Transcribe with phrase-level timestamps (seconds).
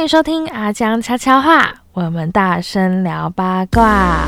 [0.00, 4.24] 欢迎收听阿江悄悄话，我们大声聊八卦。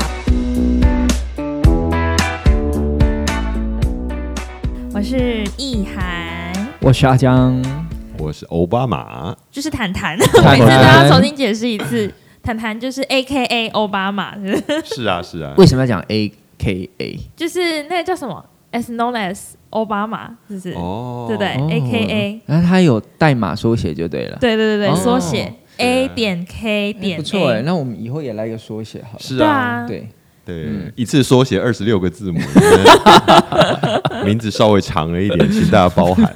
[4.93, 7.59] 我是意涵，我是阿江，
[8.19, 10.15] 我是奥巴马，就是谈谈，
[10.45, 12.13] 每次都要重新解释一次。
[12.43, 14.35] 谈谈就是 A K A 奥巴马，
[14.85, 15.55] 是啊是啊。
[15.57, 17.19] 为什么要讲 A K A？
[17.35, 20.73] 就是那个叫什么？As known as 奥巴马，是不是？
[20.73, 24.37] 哦，对不对？A K A，然后它有代码缩写就对了。
[24.39, 27.17] 对对对对，缩写 A 点 K 点。
[27.17, 29.19] 不错哎，那我们以后也来一个缩写好了。
[29.19, 30.07] 是啊，对
[30.45, 32.39] 对，一次缩写二十六个字母，
[34.25, 36.33] 名字稍微长了一点，请大家包涵。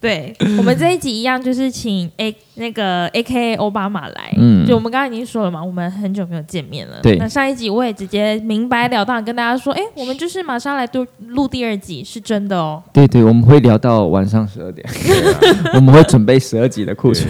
[0.00, 4.32] 对我们这一集一样，就是请 A 那个 A K A 奥巴马来。
[4.36, 7.00] 嗯，就我们刚刚已经说了嘛，我们很久没有见面了。
[7.02, 12.80] 对，那上一集我也直接明白了当跟大家说，哎，我们就是马上来录录第二集，是真的哦。
[12.92, 14.88] 对对，我们会聊到晚上十二点，
[15.74, 17.28] 我们会准备十二集的库存。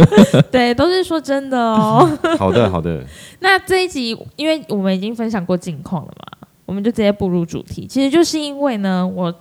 [0.52, 2.06] 对，都是说真的哦。
[2.38, 3.02] 好的好的。
[3.40, 7.86] 那这一集，因为我们已经分享过近况了嘛，我们就直接步入主题。
[7.86, 9.34] 其实就是因为呢，我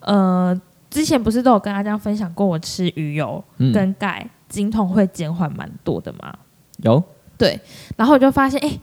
[0.00, 0.58] 呃。
[0.90, 6.34] 之前不是都有跟阿江分享过，我吃鱼油跟钙，经痛会减缓蛮多的吗？
[6.78, 7.00] 有，
[7.38, 7.58] 对，
[7.96, 8.78] 然后我就发现，哎，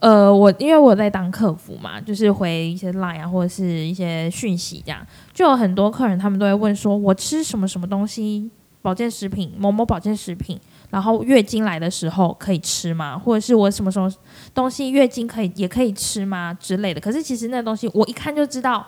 [0.00, 8.50] 呃，我因为我在当客服嘛，就是回一些 line 啊或者是一些讯息这样，就有很多客人他们都会问说，我吃什么什么东西，
[8.82, 10.58] 保健食品，某某保健食品，
[10.90, 13.16] 然后月经来的时候可以吃吗？
[13.16, 14.12] 或者是我什么什么
[14.52, 17.00] 东西月经可以也可以吃吗之类的？
[17.00, 18.84] 可是其实那东西我一看就知道，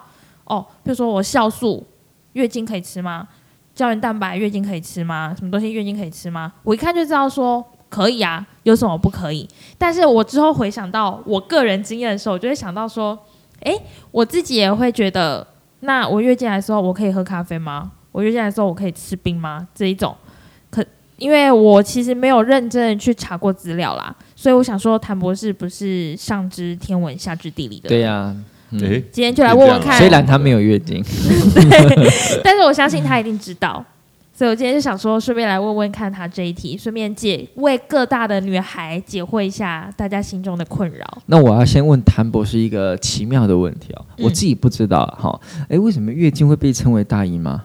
[0.47, 1.87] 哦，比如说我酵素。
[2.39, 3.27] 月经可以吃吗？
[3.75, 5.35] 胶原蛋白月经可以吃吗？
[5.37, 6.53] 什么东西月经可以吃吗？
[6.63, 9.49] 我一看就知道说可以啊，有什么不可以？
[9.77, 13.19] 但是我之后回想到我个人经验的时候，我就会想到说，
[13.63, 13.77] 哎，
[14.13, 15.45] 我自己也会觉得，
[15.81, 17.91] 那我月经来的时候我可以喝咖啡吗？
[18.13, 19.67] 我月经来的时候我可以吃冰吗？
[19.75, 20.17] 这一种，
[20.71, 20.85] 可
[21.17, 28.35] 因为我其实没有认真的去查过资料啦，所以我想说，谭博士不是上知天文下知地理的，对呀。
[28.73, 29.99] 哎，今天就来问问看。
[29.99, 31.03] 虽然她没有月经，
[31.55, 32.09] 对，
[32.45, 33.85] 但是我相信她一定知道。
[34.35, 41.05] 所以我今天就想说，顺便来问问看她这一题，顺便解为各大的女孩解惑一下大家心中的困扰。
[41.27, 45.41] 那我要先问谭博士一个奇妙的问题哦，我自己不知道哈。
[45.69, 47.65] 哎，为什么月经会被称为大姨妈？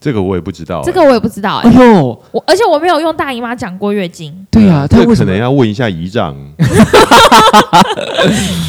[0.00, 1.56] 这个我也不知道，这个我也不知道。
[1.58, 4.34] 哎呦，我而且我没有用大姨妈讲过月经。
[4.50, 6.34] 对啊，他可能要问一下姨丈。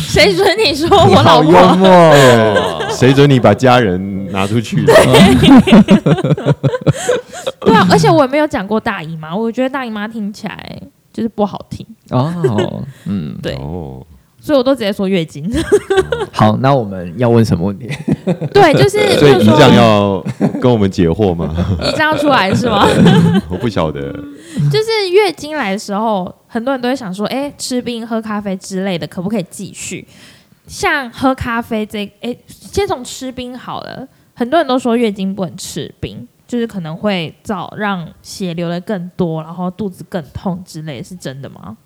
[0.09, 1.53] 谁准你说我老婆？
[1.53, 1.89] 幽默。
[2.89, 4.83] 谁准你把家人拿出去？
[7.61, 10.81] 对啊，而且我也没有讲过大姨妈，我觉得大姨妈听起来
[11.13, 11.85] 就是不好听。
[12.09, 13.53] 哦，嗯，对。
[13.55, 14.05] 哦。
[14.41, 15.49] 所以我都直接说月经。
[16.33, 17.87] 好，那我们要问什么问题？
[18.51, 20.19] 对，就是所以姨丈要
[20.59, 21.55] 跟我们解惑吗？
[21.81, 22.87] 姨丈出来是吗？
[23.49, 24.01] 我不晓得。
[24.71, 30.05] 就是月经来的时候，很多人都会想说，哎，吃冰、喝咖啡之类的，可不可以继续？
[30.67, 34.07] 像喝咖啡这，哎，先从吃冰好了。
[34.33, 41.77] 很多人都说月经不能吃冰，就是可能会造让血流的更多，然后肚子更痛之类，是真的吗？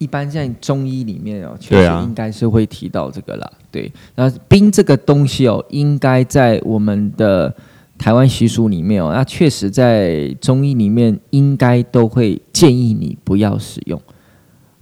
[0.00, 3.52] 一般在中医里面哦，确实应该是会提到这个啦。
[3.70, 7.54] 对，那冰这个东西哦，应该在我们的
[7.98, 14.00] 台湾习俗里面哦，那确实在中医里面应该都会建议你不要使用。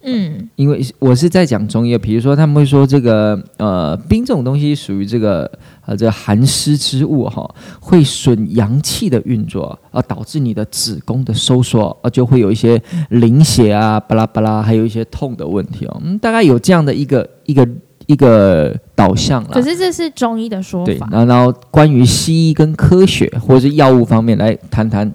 [0.02, 5.50] 嗯，因为我是在讲中医，比如说他们会说这个呃冰这种东西属于这个
[5.88, 7.48] 呃这寒湿之物哈，
[7.80, 16.02] 会损阳气的运作，而导致你的子宫的收缩，而就会有一些淋血啊巴拉巴拉，还有一些痛的问题哦。
[16.04, 17.66] 嗯，大概有这样的一个一个
[18.04, 19.48] 一个导向了。
[19.50, 20.92] 可是这是中医的说法。
[20.92, 25.10] 对，然后然后关于西医跟科学或者是药物方面来谈谈，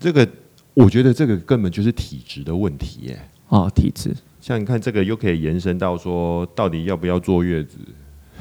[0.00, 0.26] 这个
[0.74, 3.18] 我觉得这个根本就是体质的问题耶。
[3.48, 7.76] 哦，体质，像你看这个又可以延伸到说，到底要不要坐月子？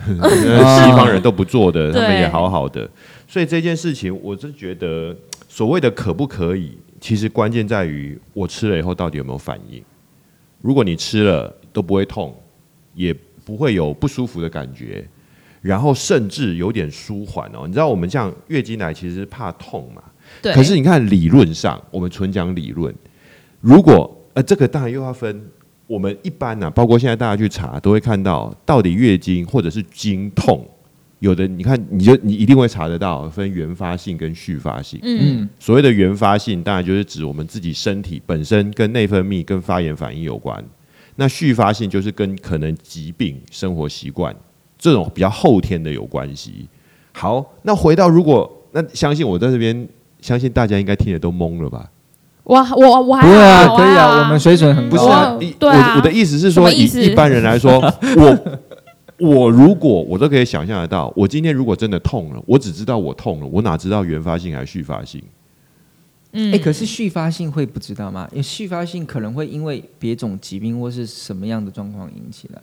[0.07, 2.89] 西方人都不做的，他们也好好的。
[3.28, 5.16] 所以这件事情，我是觉得
[5.47, 9.81] 所谓的可不可以，其实关键在于我吃了以后到底有没有反应。
[10.61, 12.35] 如果你吃了都不会痛，
[12.93, 13.16] 也
[13.46, 15.08] 不会有不舒服的感觉，
[15.61, 17.64] 然后甚至有点舒缓哦。
[17.66, 20.03] 你知道我们像月经来其实怕痛嘛？
[20.41, 20.53] 对。
[20.53, 22.93] 可是你看理论上，我们纯讲理论，
[23.59, 25.41] 如果呃，这个当然又要分。
[25.91, 30.66] 我们一般呢，包括现在大家去查，都会看到到底月经或者是经痛，
[31.20, 34.99] 有的你看，你就你一定会查得到分原发性跟续发性。
[35.03, 40.64] 嗯，所谓的原发性，当然就是指我们自己身体本身跟内分泌跟发炎反应有关。
[41.17, 44.34] 那续发性就是跟可能疾病、生活习惯
[44.78, 46.70] 这种比较后天的有关系。
[47.11, 49.87] 好，那回到如果那相信我在这边。
[50.22, 51.90] 相信大家应该听得都懵了吧？
[52.43, 53.78] 我我我还不会啊，好。
[53.78, 54.97] 可以啊，我们水准很高。
[54.97, 55.91] 不是啊，对啊。
[55.93, 57.79] 我我的意思是说，以一般人来说，
[58.17, 58.59] 我
[59.17, 65.22] 我如果我都可以想象得到，我今天如果真的痛了，我只知道我痛了，我哪知道原发性还是续发性？
[66.32, 66.53] 嗯。
[66.53, 68.28] 哎、可是续发性会不知道吗？
[68.32, 72.61] 因为续发性可能会因为别种疾病或是什么样的状况引起的，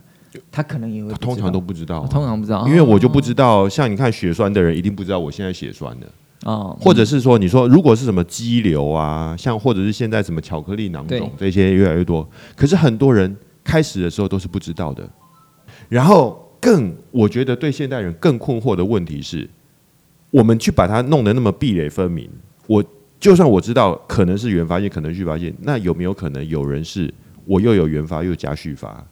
[0.51, 6.07] 他可能也会通常都不知道啊、哦通常不知道，因为我就不知道，像你看血栓的人一定不知道我现在血栓的，
[6.45, 15.09] 哦，或者是说你说如果是什么肌瘤啊，像或者是现在什么巧克力囊肿这些越来越多，可是很多人开始的时候都是不知道的。
[15.89, 19.49] 然后更我觉得对现代人更困惑的问题是，
[20.31, 22.31] 我们去把它弄得那么壁垒分明，
[22.67, 22.85] 我
[23.19, 27.13] 就算我知道可能是原发性，可能续发性，那有没有可能有人是
[27.45, 29.05] 我又有原发又加续发？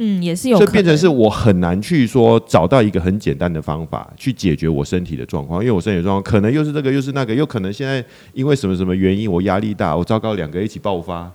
[0.00, 11.30] 嗯也是有所以变成是我很难去说找到一个很简单的方法去解决我身体的状况，因为我身体状况可能又是这个又是那个，又可能现在因为什么什么原因我压力大，我糟糕两个一起爆发，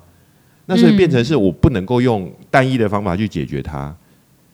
[0.66, 3.94] 那所以变成是我不能够用单一的方法去解决它。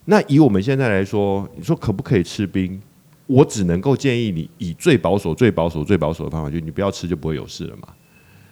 [0.06, 2.82] 那以我们现在来说，你说可不可以吃冰？
[3.28, 7.90] 我只能够建议你以最保守、最保守、最保守的方法，就你不要吃就不会有事了嘛。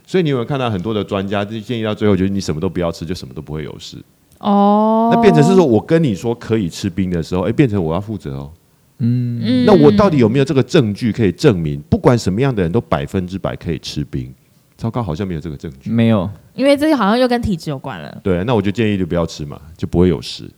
[0.06, 3.98] 所以你有没有看到很多的专家就建议到最后，就是你什么都不要吃，就什么都不会有事。
[4.40, 8.52] 哦，那变成是说我跟你说可以吃冰的时候，哎，变成我要负责哦。
[9.00, 14.34] 嗯，嗯那我到底有没有这个证据可以证明，不管什么样的人都百分之百可以吃冰？
[14.76, 15.90] 糟糕，好像没有这个证据。
[15.90, 18.20] 没有，因为这个好像又跟体质有关了。
[18.24, 20.50] 对，那我就建议就不要吃嘛，就不会有事。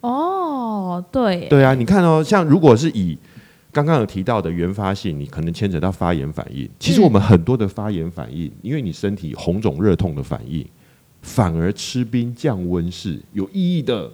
[0.00, 3.16] 哦，对，对啊，你看哦，像如果是以
[3.70, 6.68] 刚刚有提到的原发性，你可能牵扯到发炎反应。
[6.80, 10.64] 其实我们很多的发炎反应，因为你身体红肿热痛的反应，
[11.28, 14.10] 反而吃冰降温是有意义的。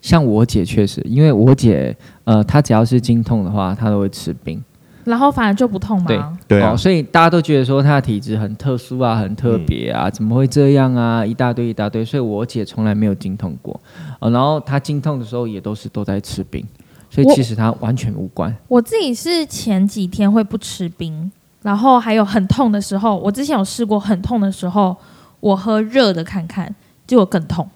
[0.00, 1.94] 像我姐确实，因为我姐
[2.24, 4.62] 呃，她只要是经痛的话，她都会吃冰。
[5.04, 6.06] 然后反而就不痛嘛？
[6.06, 11.26] 对对啊哦，所以大家都觉得说她的体质很特殊啊，很特别啊，怎么会这样啊？
[11.26, 13.80] 一大堆一大堆，所以我姐从来没有经痛过，
[14.20, 16.64] 呃，然后她经痛的时候也都是都在吃冰，
[17.10, 18.54] 所以其实她完全无关。
[18.68, 21.30] 我自己是前几天会不吃冰，
[21.62, 24.96] 然后还有很痛的时候，我之前有试过很痛的时候，
[25.42, 26.72] 我喝热的看看，
[27.04, 27.68] 结果更痛。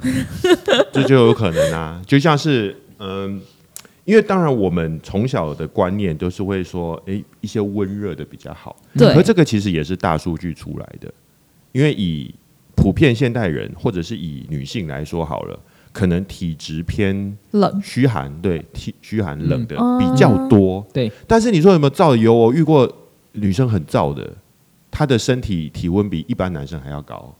[0.92, 3.40] 这就有可能啊，就像是嗯，
[4.04, 8.74] 因为当然我们从小的观念都是会说，诶，一些温热的比较好。
[8.96, 11.12] 对可这个其实也是大数据出来的，
[11.72, 12.34] 因为以
[12.74, 15.58] 普遍现代人或者是以女性来说好了，
[15.92, 20.84] 可能体质偏冷，虚寒，对，体虚寒冷的嗯比较多。
[20.92, 22.34] 对，但是你说有没有燥油？
[22.34, 22.90] 我遇过
[23.32, 24.28] 女生很燥的，
[24.94, 27.34] 她的身体体温比一般男生还要高。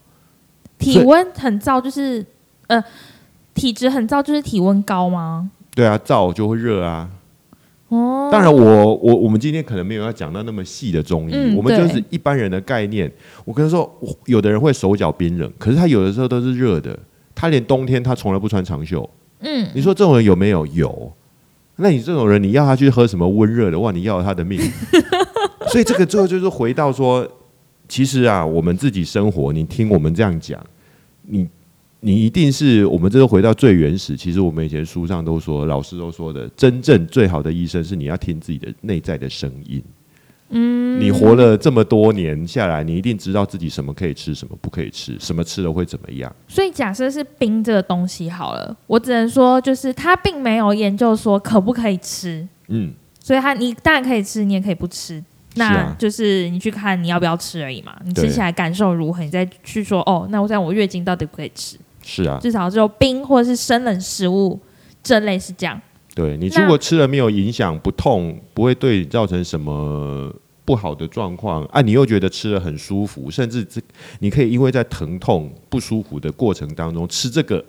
[0.77, 2.23] 体温很燥，就是
[2.67, 2.83] 呃，
[3.53, 5.49] 体质很燥，就是体温高吗？
[5.73, 7.09] 对啊，燥就会热啊。
[7.87, 13.09] 哦，当然我，我我们今天可能没有要讲到那么细的中医，嗯我们就是一般人的概念。
[13.45, 13.89] 我跟他说，
[14.25, 16.99] 有的人会手脚冰冷，可是他有的时候都是热的，
[17.33, 19.09] 他连冬天他从来不穿长袖。
[19.39, 20.65] 嗯，你说这种人有没有？
[20.65, 21.13] 有。
[21.77, 23.79] 那你这种人，你要他去喝什么温热的？
[23.79, 24.59] 哇，你要了他的命。
[25.71, 27.27] 所以这个最后就是回到说，
[27.87, 30.63] 其实啊，我们自己生活，你听我们这样讲，
[31.23, 31.47] 你
[31.99, 34.15] 你一定是我们这个回到最原始。
[34.15, 39.81] 其实我们以前书上都说，老师都说的，真正最好的医生是你要听自己的内在的声音。
[40.49, 46.33] 嗯，你活了这么多年下来，你一定知道自己什么可以吃，什么不可以吃，什么吃了会怎么样。
[46.47, 55.23] 所以假设是冰这个东西好了，我只能说，就是他并没有研究说可不可以吃，嗯，所以他你当然可以吃，你也可以不吃。
[55.55, 61.77] 那啊就是你去看你要不要吃而已嘛，你吃起来感受如何，你再去说哦，那我在我月经到底可不可以吃？
[62.03, 64.59] 是啊，至少只有冰或者是生冷食物
[65.01, 65.81] 这类是这样。
[66.13, 70.33] 对你如果吃了没有影响、不痛，不会对你造成什么
[70.63, 73.81] 不好的状况啊，你又觉得吃了很舒服，甚至这
[74.19, 77.63] 你可以因为在疼痛不舒服的过程当中吃这个，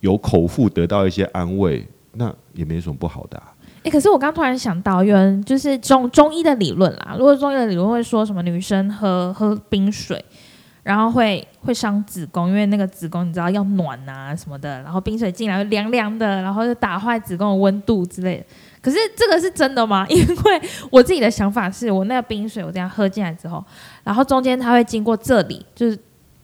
[0.00, 3.52] 有口腹得到一些安慰，那也没什么不好的、啊。
[3.84, 7.14] 哎、可是我刚突然想到，有人就是中中医的理论啦。
[7.18, 10.22] 如果中医的理论会说什么女生喝喝冰水，
[10.82, 18.44] 然后会会伤子宫，因为那个子宫你知道要暖啊什么的，然后冰水进来会凉凉的，然后就打坏子宫的温度之类的。
[18.80, 20.06] 可是这个是真的吗？
[20.10, 23.62] 因为我自己的想法是我那个冰水我这样喝进来之后，
[24.04, 25.98] 然后中间它会经过这里，就是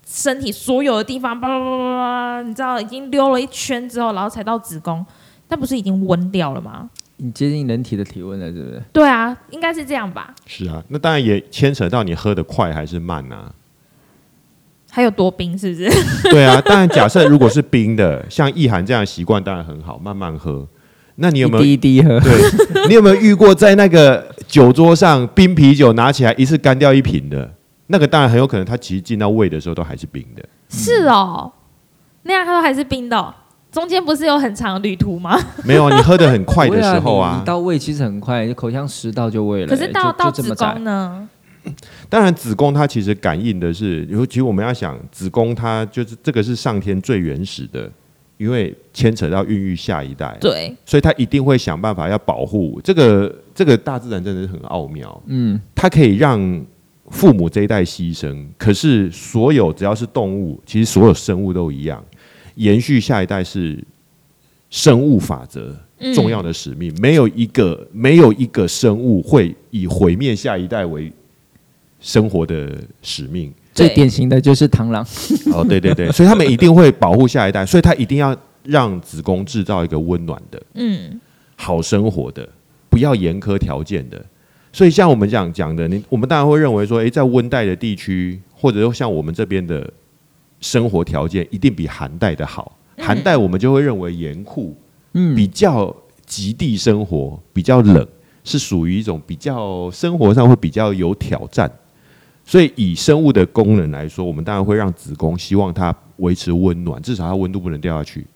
[0.07, 5.05] 身体所有的地方，叭叭叭叭叭，你知道已经溜了一圈之后，然后才到子宫，
[5.49, 6.91] 那不是已经温掉了吗？
[7.17, 8.83] 你接近人体的体温了，是不是？
[8.93, 10.35] 对啊，应该是这样吧。
[10.47, 13.53] 是啊，那当然也牵扯到你喝的快还是慢啊。
[14.91, 15.91] 还有多冰是不是？
[16.31, 20.67] 对啊，当然假设如果是冰的，像意涵这样的习惯当然很好，慢慢喝。
[21.17, 22.19] 那你有没有一滴一滴喝？
[22.21, 27.49] 对你有没有遇过在那个酒桌上冰啤酒拿起来一次干掉一瓶的，
[27.87, 30.45] 那个当然很有可能，它其实进到胃的时候都还是冰的。
[30.69, 31.53] 是哦，
[32.23, 33.35] 那样它都还是冰的。
[33.75, 35.37] 中间不是有很长旅途吗？
[35.65, 39.67] 没有，你喝的很快的时候啊，到胃其实很快，口腔食道就胃了。
[39.67, 41.29] 可是到到子宫呢？
[42.09, 47.91] 当然，子宫它其实感应的是，尤其我们要想，子宫它就是这个是上天最原始的，
[48.37, 53.35] 因为牵扯到孕育下一代，对，所以它一定会想办法要保护这个。
[53.55, 56.61] 这个大自然真的是很奥妙，嗯，它可以让
[57.09, 62.03] 父母这一代牺牲，可是所有只要是动物，其实所有生物都一样。
[62.57, 63.83] 延续下一代是
[64.71, 65.75] 生物法则
[66.15, 71.13] 重要的使命，没有一个没有一个生物会以毁灭下一代为
[72.01, 73.53] 生活的使命。
[73.73, 75.05] 最典型的就是螳螂。
[75.53, 81.21] 哦，对对对， 所以他们一定会保护下一代，所以他一定要让子宫制造一个温暖的、嗯，
[81.57, 82.49] 好生活的，
[82.89, 84.25] 不要严苛条件的。
[84.73, 89.89] 所以像我们这样讲的，你我们当然会认为说，诶，在温带的地区，或者说像我们这边的。
[90.65, 94.75] 生活条件一定比寒带的好，寒带我们就会认为严酷，
[95.13, 95.95] 嗯，比较
[96.25, 98.09] 极地生活比较冷，
[98.45, 101.71] 是属于一种比较生活上会比较有挑战。
[102.47, 108.27] 所以以生物的功能来说，我们当然会让子宫希望它维持温暖，至少它温度不能掉下去。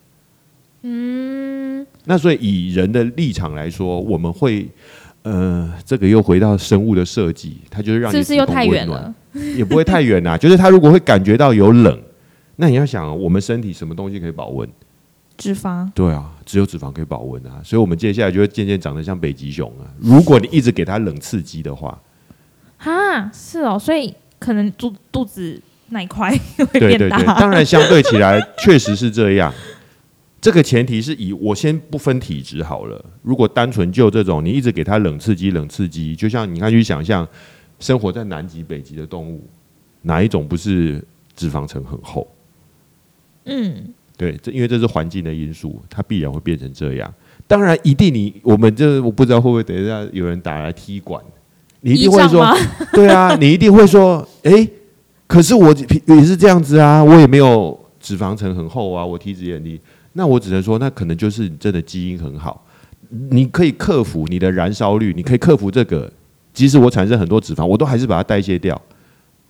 [0.83, 4.69] 嗯，那所以以人的立场来说，我们会，
[5.23, 9.15] 呃，这个又回到生物的设计，它就是让你子宫温暖，
[9.57, 10.37] 也不会太远呐。
[10.37, 11.99] 就是它如果会感觉到有冷。
[12.61, 14.69] 那你要想，我们身体什么东西可以保温？
[15.37, 15.89] 脂肪。
[15.95, 19.87] 对啊，只有脂肪可以保温啊，所以我们接下来就会渐渐长得像北极熊啊。
[19.97, 21.97] 如果你一直给它冷刺激的话，
[22.77, 26.37] 哈，是哦，所以可能肚肚子那一块
[26.73, 27.39] 会变大。
[27.39, 29.53] 当然，相对起来确实是这样。
[30.41, 33.01] 这个前提是以我先不分体质好了。
[33.21, 37.25] 如果单纯就这种，你一直给它冷刺激、冷刺激，就像你看去想象，
[37.79, 39.47] 生活在南极、北极的动物，
[40.01, 41.01] 哪一种不是
[41.37, 42.27] 脂肪层很厚？
[43.45, 47.13] 嗯，对，这因为这是环境的因素，它必然会变成这样。
[47.47, 51.23] 当然，一定你我们这我不知道会不会等一下有人打来踢馆，
[51.81, 52.45] 你一定会说，
[52.93, 54.67] 对啊，你一定会说，哎，
[55.25, 55.73] 可是我
[56.05, 59.81] 也是这样子啊，我也没有脂肪层很厚啊，我体脂也低，
[60.13, 62.63] 那我只能说，那可能就是你真的基因很好，
[63.31, 66.11] 你可以克服你的燃烧率，你可以克服这个，
[66.53, 68.79] 即使我产生很多脂肪，我都还是把它代谢掉，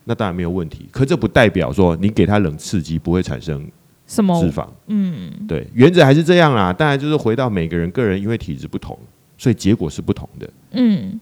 [0.05, 0.87] 那当然没有问题。
[0.89, 3.67] 可这不代表说你给它冷刺激不会产生。
[4.09, 4.67] 什么脂肪？
[4.87, 6.73] 嗯，对，原则还是这样啦。
[6.73, 8.97] 当然，就是回到每个人个人，因为体质不同，
[9.37, 10.49] 所以结果是不同的。
[10.71, 11.19] 嗯，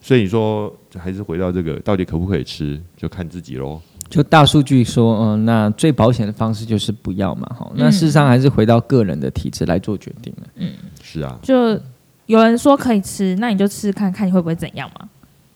[0.00, 3.80] 所以你说还是回到这个，到底可不可以吃，就看自己喽。
[4.08, 7.46] 就大数据说，嗯，那最保险的方式就是不要嘛。
[7.58, 10.46] 哈，那事实上还是回到个人的体质来做决定了。
[10.56, 10.70] 嗯，
[11.02, 11.36] 是啊。
[11.42, 11.80] 就
[12.26, 15.08] 有人说可以吃，那你就吃看看你会不会怎样嘛。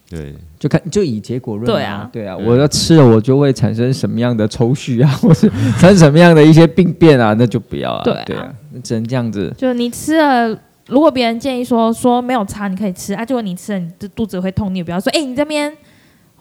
[0.09, 1.67] 对，就看就以结果论。
[1.67, 8.03] 对啊，对啊，我要吃了，我就会产生什么样的抽搐啊， 或是产生什么样的一些病变啊，那就不要啊。
[8.05, 8.49] 对啊，
[8.83, 9.53] 只能这样子。
[9.59, 10.59] 就你吃了，
[10.89, 13.25] 如果别人建议说说没有差，你可以吃啊。
[13.25, 15.73] 结果你吃了，你的肚子会痛，你也不要说，哎，你这边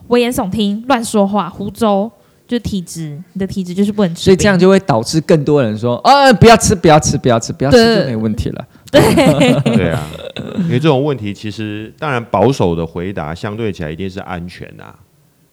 [0.07, 2.12] 危言耸听、乱说话、胡诌。
[2.48, 8.67] 就体质，你的体质就是不能吃，所以这样就会导致更多人说，啊，不要吃，不要吃，不要吃，不要吃就没问题了。
[9.75, 10.07] 对，啊，
[10.59, 14.97] 因为这种问题其实当然保守的回答相对起来一定是安全啊。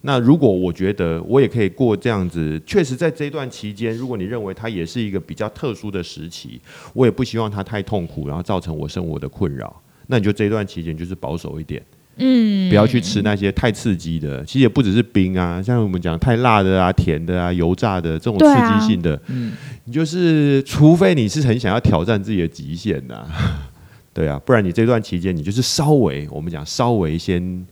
[0.05, 6.61] 那如果我觉得我也可以过这样子，确实在这段期间，如果你认为它也是一个比较特殊的时期，
[6.93, 11.81] 我也不希望它太痛苦，然后造成我生活的困扰，那你就这段期间就是保守一点。
[12.17, 18.45] 嗯，不要去吃那些太刺激的，其实也不只是冰啊，像我们讲太辣的啊、甜的啊、油炸的这种刺
[18.81, 19.53] 激性的，嗯，
[19.85, 23.25] 你就是除非你是很想要挑战自己的极限呐，
[24.13, 27.67] 对啊，不然你这段期间你就是稍微我们讲稍微先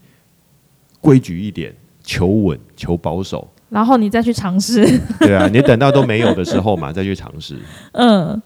[1.00, 4.86] 规矩一点，求稳、求保守，然后你再去尝试，
[5.20, 7.58] 对啊，你等到都没有的时候嘛，再去尝试，
[7.92, 8.40] 嗯。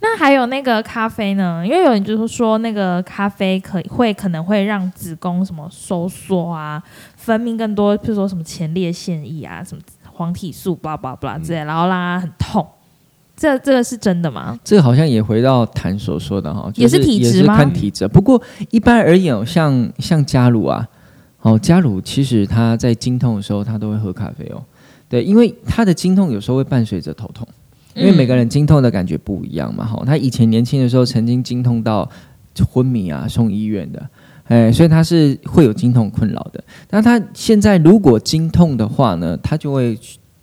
[0.00, 1.62] 那还有那个咖啡呢？
[1.64, 6.82] 因为有人就是说，那个咖啡可会可能会让子宫什么收缩啊，
[7.16, 12.66] 分泌更多，比如说什么前列腺液啊，什么黄体素，巴拉巴拉之类，然后让它很痛。
[13.34, 14.58] 这这个是真的吗？
[14.62, 17.56] 这个好像也回到谭所说的哈，也是体质吗？
[17.56, 18.06] 看体质。
[18.06, 20.86] 不过一般而言，像像加鲁啊，
[21.40, 24.62] 哦，加鲁其实他在经痛的时候，他都会喝咖啡哦。
[25.08, 27.48] 对，因为他的经痛有时候会伴随着头痛。
[27.94, 32.08] 因为每个人经痛的感觉不一样嘛，哈，他以前年轻的时候曾经经痛到
[32.70, 34.08] 昏迷啊，送医院的，
[34.44, 36.62] 哎，所以他是会有经痛困扰的。
[36.90, 39.98] 那他现在如果经痛的话呢，他就会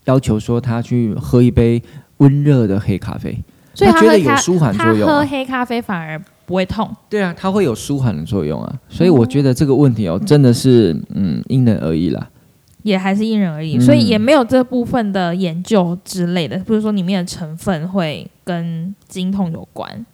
[0.05, 1.81] 要求说他去喝一杯
[2.17, 3.37] 温热的黑咖啡，
[3.73, 5.07] 所以他觉得有舒缓作用。
[5.07, 6.89] 喝黑咖啡反而不会痛。
[7.09, 8.79] 对啊，它会有舒缓的作用啊。
[8.89, 12.27] 所以我觉得这个问题哦，真的是嗯因人而异啦。
[12.83, 20.05] 也还是因人而异，所以也没有这部分的研究之类的，比如说里面的成分会跟经痛有关，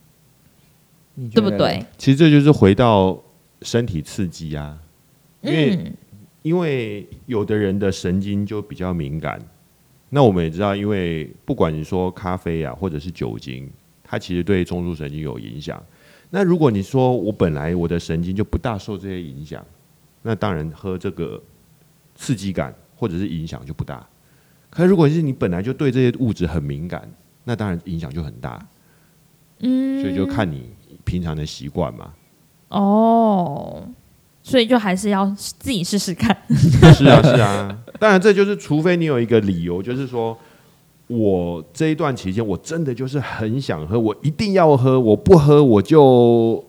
[1.31, 1.85] 对不对？
[1.95, 3.21] 其实这就是回到
[3.61, 4.79] 身体刺激啊，
[5.41, 5.91] 因为
[6.41, 9.39] 因为有的人的神经就比较敏感，
[10.09, 13.69] 那我们也知道，因为不管你说咖啡啊，或者是酒精，
[14.03, 15.81] 它其实对中枢神经有影响。
[16.31, 19.63] 那如果你说我本来我的神经就不大受这些影响，
[20.23, 21.39] 那当然喝这个。
[22.15, 24.07] 刺激感或者是影响就不大，
[24.69, 27.09] 可如果是你本来就对这些物质很敏感，
[27.43, 28.65] 那当然影响就很大。
[29.59, 30.69] 嗯，所以就看你
[31.03, 32.13] 平常的习惯嘛。
[32.69, 33.87] 哦，
[34.41, 36.35] 所以就还是要自己试试看。
[36.93, 37.83] 是啊，是啊。
[37.99, 40.37] 当然，这就是除非你有一个理由，就是说
[41.07, 46.65] 我这一段期间我真的就是很想喝，我一定要喝，我不喝我就。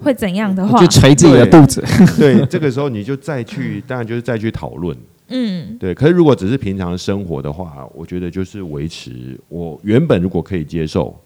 [0.00, 1.82] 会怎样的话，就捶自己的肚子。
[2.18, 4.96] 对，这个时候你就再去， 当然就是再去讨论。
[5.28, 5.94] 嗯，对。
[5.94, 11.18] 可是如果只是平常生活的话，我觉得就是维持我原本如果可以接受，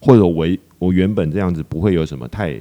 [0.00, 2.56] 或者维我原本这样子不会有什么太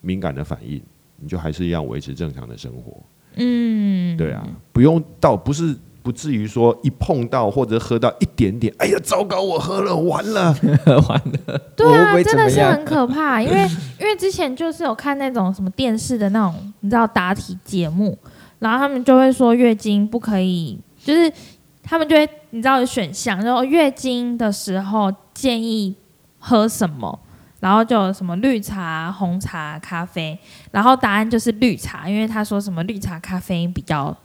[0.00, 0.80] 敏感的反应，
[1.18, 3.02] 你就还是一样维持正常的生活。
[3.36, 5.74] 嗯，对啊，不用到不是。
[6.06, 10.54] 不至于说一碰到或者喝到一点点，哎呀，糟糕，我喝了，完了，
[11.08, 11.58] 完了。
[11.74, 13.42] 对啊，真的是很可怕。
[13.42, 18.16] 因为 因为之前就是有看那种什么电视的那种，你知道答题节目，
[18.60, 21.32] 然后他们就会说月经不可以，就是
[21.82, 25.92] 他们就会你知道有选项，然后月经的时候建议
[26.38, 27.18] 喝什么，
[27.58, 30.38] 然后就有什么绿茶、红茶、咖啡，
[30.70, 34.16] 然后答案就是绿茶，因为他说什么绿茶咖啡因比较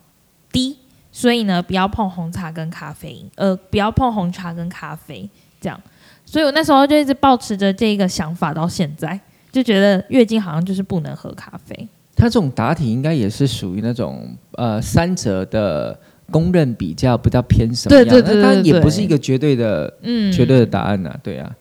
[0.51, 0.77] 低。
[1.11, 5.79] 所以呢，不要碰红茶跟咖啡，呃，不要碰红茶跟咖啡，这样。
[6.25, 9.19] 所以我那时候就一直保持着这个想法，到现在
[9.51, 11.87] 就觉得月经好像就是不能喝咖啡。
[12.15, 15.97] 它这种答题应该也是属于那种呃三者的
[16.29, 18.05] 公认比较比较偏什么样？
[18.07, 21.53] 对对对，它也不是一个绝对的，嗯，绝对的答案呐，对啊。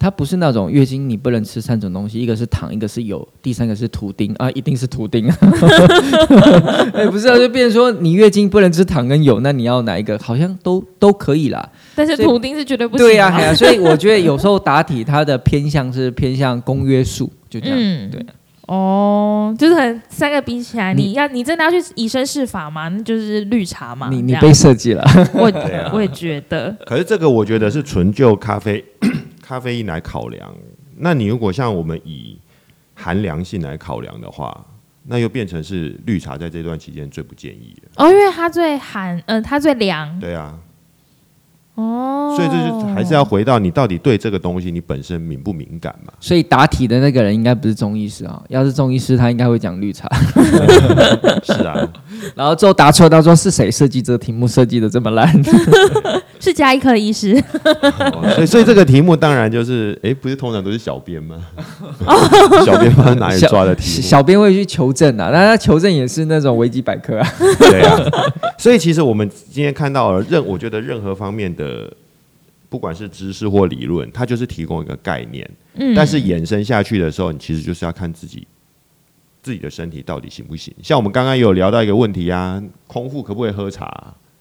[0.00, 5.36] 它不是那种月经你不能吃三种东西，一个是糖，一个是油，第三个是图钉啊，一定是图钉啊。
[6.92, 10.18] 哎，不是啊，就变成说你月经不能吃糖跟油，那你要哪一个？
[10.18, 11.68] 好像都都可以啦。
[11.94, 13.06] 但是图钉是绝对不行。
[13.06, 17.76] 对 呀，所以我觉得有时候答题它的偏向是偏向公约数，就这样。
[17.78, 18.24] 嗯，对。
[18.66, 22.88] 哦，就是很三个比起来，你要你真的要去以身试法吗？
[22.88, 24.08] 那就是绿茶嘛。
[24.10, 25.52] 你你被设计了， 我
[25.92, 26.76] 我也觉得。
[26.84, 28.84] 可是这个我觉得是纯就咖啡。
[29.46, 30.52] 咖啡因来考量，
[30.96, 32.36] 那你如果像我们以
[32.96, 34.66] 寒凉性来考量的话，
[35.04, 40.18] 那又变成是绿茶在这段期间最不建议的哦，因为它最寒，嗯，它最凉。
[40.18, 40.58] 对啊。
[41.76, 46.12] 哦，所以这就还是要回到你到底对这个东西你本身敏不敏感嘛？
[46.20, 50.08] 所以答题的那个人应该不是中医师啊，要是中医师他应该会讲绿茶。
[51.42, 51.76] 是啊，
[52.36, 55.32] 然后最后答错，他说是谁设计这个题目设计的这么烂？
[56.38, 57.42] 是加医科的医师。
[58.34, 61.36] 所以所以这个题目当然就是，哎，不是通常都是小编吗？
[62.64, 64.02] 小编放在哪里抓的题？
[64.02, 67.28] 小编会去求证啊，但他求证也是那种维基百科啊。
[67.58, 67.98] 对啊，
[68.58, 71.92] 所以其实我们今天看到了任，我觉得任何方面的。
[72.66, 75.48] 呃，不管是知识或理论，它就是提供一个概念。
[75.74, 78.46] 嗯，但是延伸下去的时候，你其实就是要看自己
[79.42, 80.74] 自己的身体到底行不行。
[80.82, 83.86] 像我们刚刚有聊到一个问题啊，空腹可不可以喝茶？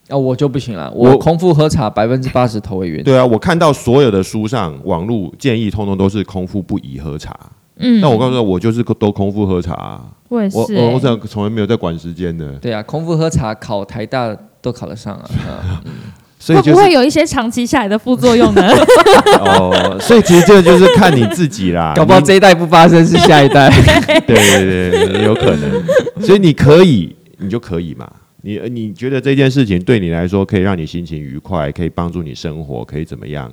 [0.08, 3.04] 啊，我就不行了，我空腹喝茶百分之八十头为原。
[3.04, 7.36] 对啊，我看到所有的书上网络建议，通通都是空腹不宜喝茶。
[7.78, 10.02] 嗯，那我告诉你，我就是都空腹喝茶。
[10.30, 12.54] 我也是，我我从从来没有在管时间的。
[12.60, 15.84] 对啊，空腹喝茶考台大都考得上啊。
[16.54, 18.70] 会不会有一些长期下来的副作用呢？
[19.40, 21.94] 哦，所以其实这个就是看你自己啦。
[21.98, 23.70] 搞不好这一代不发生，是下一代。
[24.28, 25.84] 对对对，有可能。
[26.22, 28.08] 所以你可以，你就可以嘛。
[28.42, 33.52] 你你觉得这件事情对你来说可以让你心情愉快，可以帮助你生活，可以怎么样？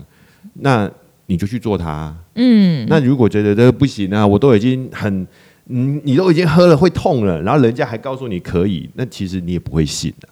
[0.61, 0.90] 那
[1.26, 2.14] 你就去做它。
[2.35, 2.85] 嗯。
[2.90, 5.26] 那如果觉得这个不行啊，我都已经很，
[5.68, 10.28] 嗯，你都已经喝了会痛了，然后人家还告诉你可以，那其实你也不会信的。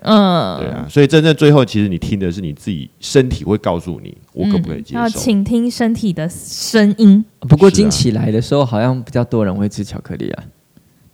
[0.00, 5.00] 嗯，对啊，所以真正最后，其实你听的是你自己身体会告诉你，我可不可以接受？
[5.00, 7.24] 要倾听身体的声音。
[7.40, 10.44] 不过经起来的时候，好像比较多人会吃巧克力啊。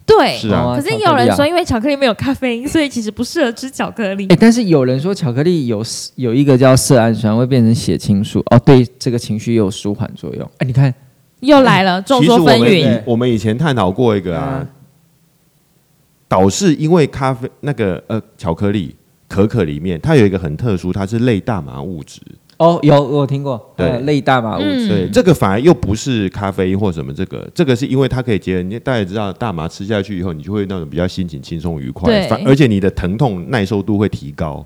[0.07, 0.77] 对，是啊。
[0.77, 4.27] 可是也有人说，因为巧克力没有咖啡因，所以其实不适合吃巧克力。
[4.29, 5.83] 哎，但是有人说巧克力有
[6.17, 10.51] 有一个叫色氨酸，会变成血清素，哦，对这个情绪也有舒缓作用。
[10.59, 10.93] 哎，你看
[11.41, 13.01] 又来了，众说纷纭。
[13.07, 14.67] 我们以前探讨过一个啊。
[16.29, 18.95] 导是因为咖啡那个呃巧克力
[19.29, 22.21] 可可里面，它有一个很特殊，它是类大麻物质。
[22.57, 34.65] 哦哦，有我听过，对，类大麻物质，对，这个反而又不是咖啡因或什么，这个这个是因为它可以结合，你大家知道大麻吃下去以后，你就会那种比较心情轻松愉快，反而且你的疼痛耐受度会提高。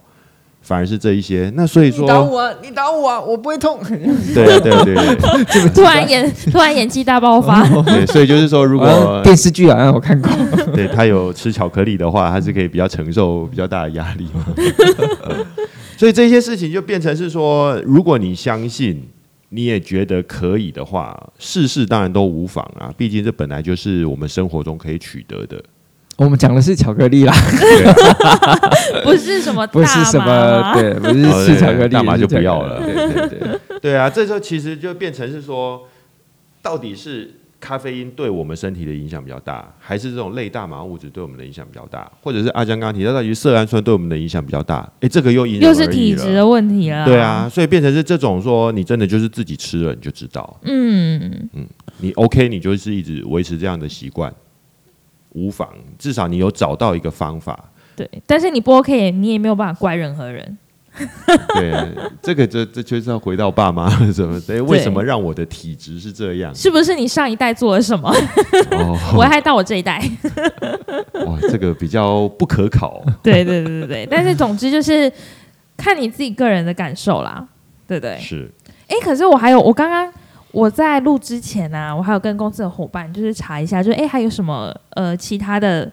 [0.69, 3.81] 反而是这一些，那所以说，你打我，你打我，我不会痛。
[4.35, 7.67] 对对对对， 突然演，突然演技大爆发。
[7.89, 10.31] 对，所以就是说，如果电视剧好像我看过，
[10.75, 14.45] 对他有吃巧克力的话，他是可以比较承受比较大的压力嘛。
[15.97, 19.03] 所以这些事情就变成是说，如果你相信，
[19.49, 22.93] 你也觉得可以的话，事事当然都无妨啊。
[22.95, 25.59] 毕竟这本来就是我们生活中可以取得的。
[26.19, 27.33] 我们讲的是巧克力啦，
[29.05, 32.83] 不是什么不是什么对，不是吃巧克力，大麻就不要了。
[32.85, 33.97] 对对对，对。
[33.97, 35.87] 啊，这时候其实就变成是说，
[36.61, 38.29] 到底是咖啡因对。
[38.29, 41.23] 我们身体的影响比较大，还是这种类大麻物质对。
[41.23, 43.95] 我们的影响比较大，或者是阿江刚提到到底色氨酸对。
[43.95, 44.91] 我们的影响比较大？
[44.99, 47.05] 哎，这个又因又是体质的问题了。
[47.05, 47.17] 对。
[47.17, 50.59] 啊，所以变成是这种说，你真的就是自己吃了你就知道。
[50.65, 51.65] 嗯嗯，
[51.99, 54.35] 你 OK，你就是一直维持这样的习惯。
[55.31, 57.59] 无妨，至少你有找到一个方法。
[57.97, 60.59] 对，但是你不 OK，你也没有办法怪任何人。
[61.55, 61.73] 对，
[62.21, 64.41] 这个这这就是要回到爸妈 什么？
[64.49, 66.53] 哎，为什么让我的体质是这样？
[66.55, 68.13] 是不是你上一代做了什么，
[69.17, 70.03] 危害到我这一代？
[71.27, 73.01] 哇，这个比较不可考。
[73.23, 75.13] 对对对对对，但是总之就是
[75.77, 77.47] 看你自己个人的感受啦，
[77.87, 78.19] 对不对？
[78.19, 78.51] 是。
[78.89, 80.13] 哎，可是我还有，我刚刚。
[80.53, 85.91] 我在录之前呢，我还有跟公司的伙伴就是查一下，就是哎，还有什么呃其他的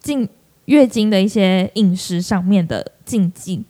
[0.00, 0.28] 禁
[0.64, 3.64] 月经的一些饮食上面的禁忌。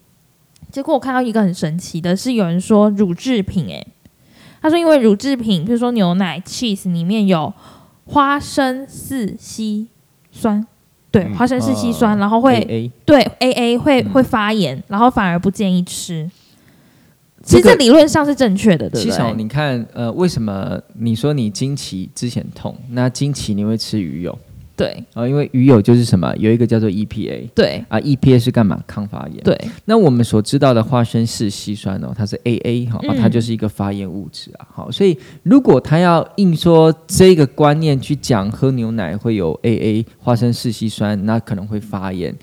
[0.71, 3.87] 结果我看到一个很神奇的，是有人说乳制品，哎，
[4.63, 7.53] 他说因为乳制品，比如说牛奶、cheese 里面有
[8.07, 9.89] 花生四烯
[10.31, 10.67] 酸，
[11.11, 16.31] 对，花生四烯酸，然后会对 A A 会会发炎，然后反而不建议吃。
[17.51, 19.35] 其实这理论上是正确的，对不对？
[19.37, 22.77] 你看，呃，为什么你说你经期之前痛？
[22.91, 24.39] 那经期你会吃鱼油？
[24.77, 26.35] 对，啊，因为鱼油就是什么？
[26.39, 28.83] 有一个叫做 EPA，对，啊，EPA 是干嘛？
[28.87, 29.43] 抗发炎。
[29.45, 34.67] 对，那我们所知道的花生四烯酸哦，它是 AA 哈，它就是一个发炎物质啊。
[34.73, 42.35] 好，所以如果他要硬说这个观念去讲喝牛奶会有 AA 花生四烯酸，那可能会发炎。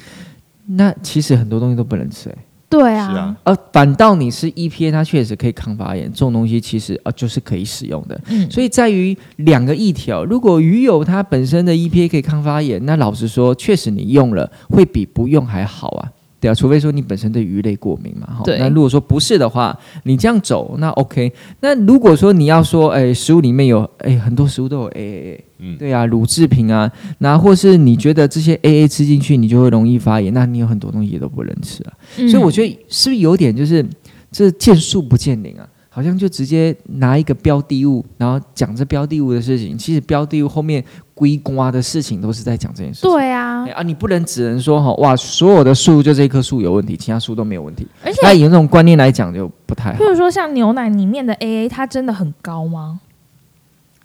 [0.67, 2.35] 那其实很多东西都不能吃哎。
[2.69, 8.19] 对啊，而反倒你是 EPA，它确实可以抗发炎，这种东西其实啊就是可以使用的。
[8.27, 10.25] 嗯，所以在于两个议题哦。
[10.29, 16.11] 如果鱼油它本身的 EPA 可以抗发炎，那老实说，确实你用了会比不用还好啊。
[16.39, 18.43] 对啊，除非说你本身对鱼类过敏嘛，哈。
[18.59, 21.31] 那如果说不是的话，你这样走那 OK。
[21.61, 31.93] 那如果说你要说，哎，食物里面有，哎，很多食物都有 AA，嗯，对啊，乳制品啊，那或是你觉得这些 AA 吃进去你就会容易发炎，那你有很多东西也都不能吃啊。
[32.29, 33.83] 所以我觉得是不是有点就是
[34.31, 35.67] 这见树不见林啊？
[35.97, 39.75] 好像就直接拿一个标的物，然后讲这标的物的事情。
[39.75, 40.83] 其实标的物后面
[41.15, 43.01] 归瓜的事情都是在讲这件事。
[43.01, 47.87] 对啊，啊，你不能只能说哈哇，所有的树就这棵树有问题，其他树都没有问题。
[48.03, 49.97] 而且那以那种观念来讲就不太好。
[49.97, 52.99] 譬如说像牛奶里面的 AA，它真的很高吗？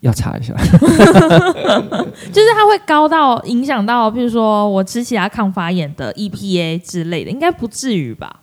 [0.01, 0.55] 要查一下。
[2.33, 8.41] 就是它会高到影响到，譬如说我吃其他抗发炎的 EPA 之类的，应该不至于吧？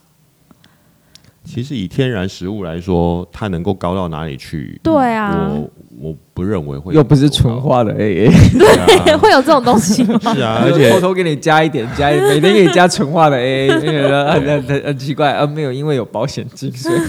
[1.43, 4.79] 其实以天然食物来说，它能够高到哪里去？
[4.83, 10.19] 对啊，我我不认为会，又不是纯化的 AA，对， 会有这种东西吗？
[10.33, 16.99] 是啊，而且偷偷给你加一点，加一每天给你加纯化的 AA，很很很奇怪啊，没有，因为有保险金，所以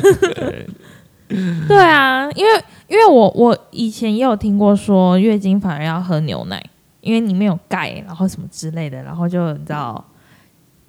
[1.68, 2.50] 对啊，因为
[2.88, 6.64] 因为我我以前也有听过说月经反而要喝牛奶，
[7.02, 10.02] 因为里面有钙，然后什么之类的，然后就你知道。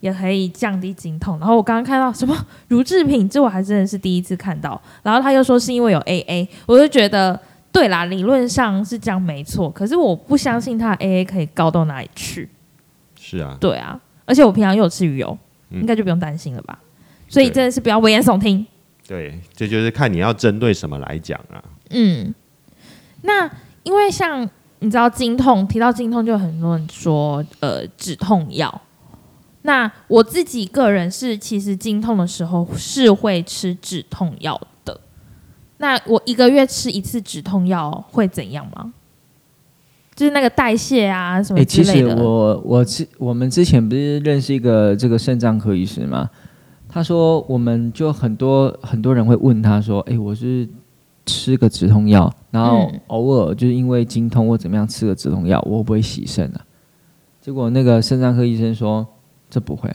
[0.01, 1.39] 也可以降低经痛。
[1.39, 2.35] 然后我刚刚看到什么
[2.67, 4.79] 乳制品，这我还真的是第一次看到。
[5.01, 7.39] 然后他又说是因为有 AA，我就觉得
[7.71, 9.69] 对啦，理论上是这样没错。
[9.69, 12.49] 可是我不相信它 AA 可以高到哪里去。
[13.17, 15.37] 是啊，对啊，而且我平常又有吃鱼油，
[15.69, 16.77] 应该就不用担心了吧？
[17.29, 18.65] 所以真的是不要危言耸听。
[19.07, 21.63] 对，这就是看你要针对什么来讲啊。
[21.91, 22.33] 嗯，
[23.21, 23.49] 那
[23.83, 28.81] 因为像你知道经痛，提到经痛就很多人说呃止痛药。
[29.63, 35.00] 那我自己个人是，其实经痛的时候是会吃止痛药的。
[35.78, 38.91] 那我一个月吃一次止痛药会怎样吗？
[40.15, 42.10] 就是那个代谢啊什么之类的。
[42.10, 46.30] 其实我我之我们之前不是认识一个这个肾脏科医师吗？
[46.89, 50.67] 他说我们就很多很多人会问他说：“哎，我是
[51.28, 56.62] 吃个止痛药，然后偶尔就是因为经痛或怎么样吃个止痛药，我会不会洗肾啊？”
[57.39, 59.08] 结果那个肾脏科医生说。
[59.51, 59.87] 这不会，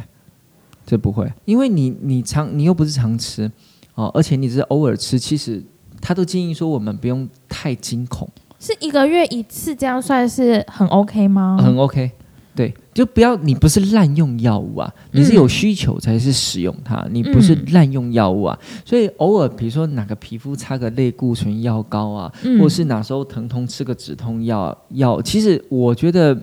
[0.86, 3.50] 这不会，因为你你常你又不是常吃，
[3.96, 5.60] 哦，而且你只是偶尔吃，其实
[6.00, 8.28] 他都建议说我们不用太惊恐，
[8.60, 11.58] 是一个月一次，这样算是很 OK 吗？
[11.60, 12.12] 很 OK。
[12.54, 18.58] 对，就不要你不是滥用药物啊，你是有需求才是使用它，你不是滥用药物啊。
[18.82, 26.34] 所以偶尔比如说哪个皮肤擦个类固醇药膏啊，或是哪时候疼痛吃个止痛药药，其实我觉得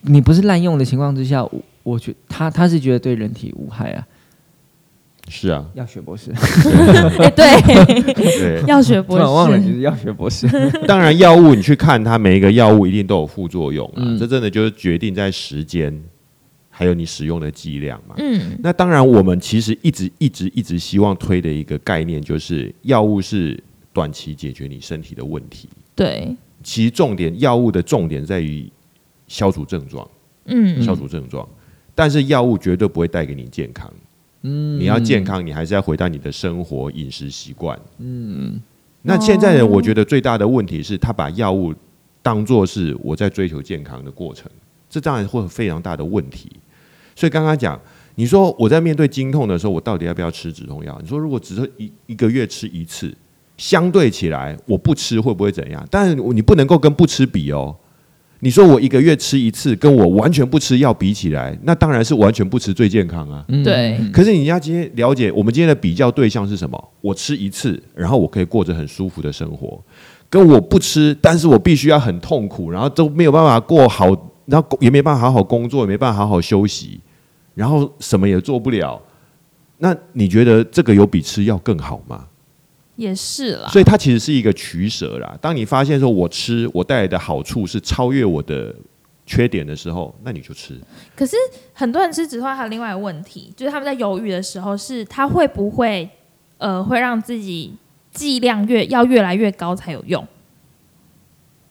[0.00, 1.48] 你不是滥用的情况之下，
[1.84, 4.04] 我我觉他他是觉得对人体无害啊。
[5.28, 6.30] 是啊，药学博士，
[7.34, 10.46] 对，药学博士，忘了你是药学博士。
[10.86, 14.04] 当然，药物你去看它，每一个药物一定都有副作用啊。
[14.18, 15.98] 这真的就是决定在时间，
[16.68, 18.14] 还有你使用的剂量嘛。
[18.18, 23.58] 嗯，那当然，我们其实一直一直一直希望推的一个概念就是，药物是
[23.94, 25.70] 短期解决你身体的问题。
[25.94, 28.70] 对，其实重点，药物的重点在于
[29.26, 30.06] 消除症状。
[30.46, 31.48] 嗯，消除症状，
[31.94, 33.90] 但是药物绝对不会带给你健康。
[34.42, 37.78] 嗯，你要健康，你还是要回到你的生活饮食习惯。
[37.98, 38.60] 嗯，
[39.02, 41.74] 那现在人我觉得最大的问题是他把药物
[42.20, 44.50] 当做是我在追求健康的过程，
[44.90, 46.50] 这当然会有非常大的问题。
[47.16, 47.80] 所以刚刚讲，
[48.16, 50.98] 你说我在面对经痛的时候，我到底要不要吃止痛药？
[51.00, 53.16] 你说如果只是一一个月吃一次，
[53.56, 55.86] 相对起来我不吃会不会怎样？
[55.90, 57.74] 但是你不能够跟不吃比哦。
[58.44, 63.42] 你说我一个月吃一次，跟我完全不吃药比起来，那当然是完全不吃最健康啊。
[63.64, 63.98] 对。
[64.12, 66.92] 可是你要今天了解，我们今天的比较对象是什么？
[67.00, 69.82] 我吃一次，然后我可以过着很舒服的生活，
[70.28, 74.08] 跟我不吃，但是我必须要很痛苦，然后都没有办法过好，
[74.44, 77.00] 然后也没办法好好工作，也没办法好好休息，
[77.54, 79.00] 然后什么也做不了。
[79.78, 82.26] 那你觉得这个有比吃药更好吗？
[82.96, 85.36] 也是啦，所以它其实是一个取舍啦。
[85.40, 88.74] 当你发现说我吃我带来的好处是超越我的
[89.26, 90.78] 缺点的时候，那你就吃。
[91.16, 91.36] 可是
[91.72, 96.08] 很多人吃止痛药还有另外一个问题，就是他们在犹豫的时候，是他会不会
[96.58, 97.74] 呃会让自己
[98.12, 100.24] 剂量越要越来越高才有用？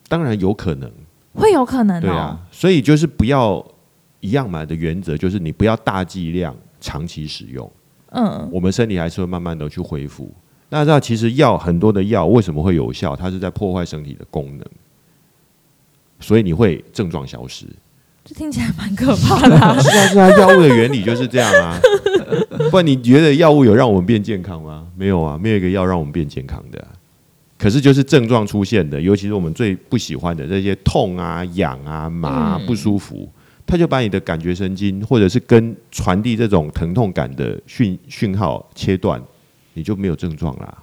[0.09, 0.91] 当然有可能，
[1.33, 2.01] 会有可能。
[2.01, 3.65] 对啊，所以就是不要
[4.19, 7.71] 一样嘛的原则，就是你不要大剂量长期使用。
[8.09, 10.31] 嗯，我们身体还是会慢慢的去恢复。
[10.73, 13.15] 大家知道，其实药很多的药为什么会有效？
[13.15, 14.65] 它是在破坏身体的功能，
[16.19, 17.67] 所以你会症状消失。
[18.25, 19.55] 这听起来蛮可怕的。
[19.83, 21.79] 是啊，是啊，药物的原理就是这样啊。
[22.71, 24.87] 不然你觉得药物有让我们变健康吗？
[24.97, 26.83] 没有啊，没有一个药让我们变健康的。
[27.59, 33.29] 可是就是症状出现的，尤其是我们最不喜欢的这些痛啊、痒啊、麻不舒服，
[33.63, 39.21] 它就把你的感觉神经或者是跟传递这种疼痛感的讯讯号切断。
[39.73, 40.77] 你就没有症状啦，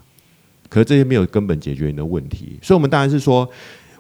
[0.69, 3.49] 可是这些没有根本解决你的问题，所以我们当然是说，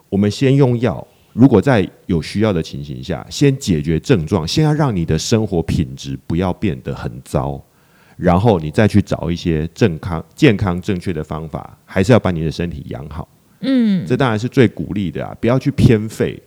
[0.09, 7.62] 我们先用药，如果在有需要的情形下，先解决症状，先要让你的生活品质不要变得很糟，
[8.16, 13.29] 然后你再去找一些健康、健康正确的方法，还是要把你的身体养好。
[13.61, 16.40] 嗯，这当然是最鼓励的啊，不要去偏废。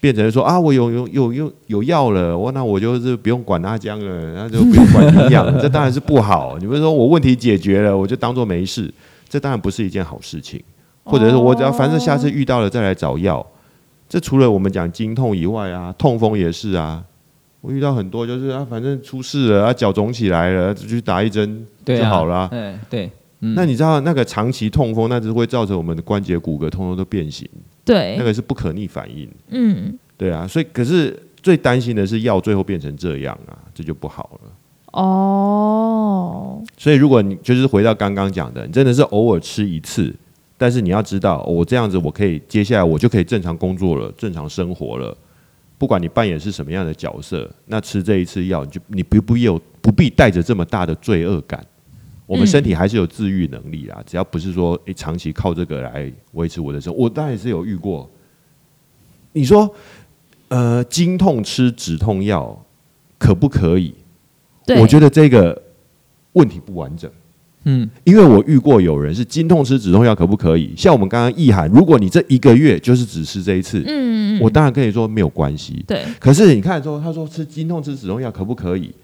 [0.00, 6.56] 变成说啊，我有有有有有药了，我那我就是不用管阿江了，那就不用管营养， 这当然是不好。
[6.60, 8.92] 你不是说我问题解决了，我就当做没事，
[9.28, 10.62] 这当然不是一件好事情。
[11.04, 13.44] 或者是我只要反正下次遇到了再来找药，
[14.08, 17.02] 这除了我们讲经痛以外啊，痛风也是啊。
[17.62, 22.46] 我遇到很多就是啊，反正出事了啊，脚肿起来了，就去打一针就好了。
[22.48, 27.48] 对对，那你知道那个长期痛风，那只会造成我们的关节骨骼通通都变形。
[27.88, 29.26] 对，那个是不可逆反应。
[29.48, 34.50] 嗯，对啊，所以可是最担心的是药最后变成这样啊，这就不好了。
[34.92, 40.14] 哦，所以如果你就是回到刚刚讲的，你真的是偶尔吃一次，
[40.58, 45.16] 但是你要知道，我这样子我可以接下来我就可以正常工作了，正常生活了。
[45.78, 51.64] 不管你扮演是什么样的角色，那吃这一次药，你就你不必有不必带着这么大的罪恶感。
[52.28, 58.08] 我们身体还是有自愈能力啦，只要不是说诶长期靠这个来维持我的生活，我当然也是有遇过。
[59.32, 59.74] 你说，
[60.48, 62.64] 呃，经痛吃止痛药
[63.18, 63.94] 可不可以？
[64.80, 65.60] 我觉得这个
[66.34, 67.10] 问题不完整。
[67.64, 70.74] 嗯，因为我遇过有人是经痛吃止痛药可不可以？
[70.76, 75.82] 像我们刚刚意涵，如果你这一个月就是只吃这一次，嗯，我当然跟你说没有关系。
[75.86, 78.94] 对，可是你看说，他说吃经痛吃止痛药可不可以？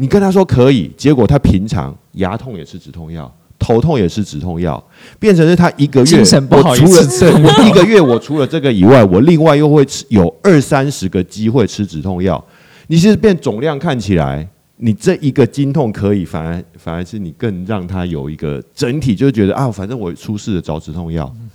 [0.00, 4.82] 你跟他说可以，结果他平常牙痛也是止痛药，头痛也是止痛药，
[5.18, 6.74] 变成是他一个月精神不好。
[6.74, 12.42] 除了这，我 一个月我除了这个以外，我另外又会吃有二三十个机会吃止痛药。
[12.86, 21.30] 你是变总量看起来，你这一个经痛可以，反而反而是你更让他有一个整体，就觉得啊，反正我出事了找止痛药。
[21.38, 21.49] 嗯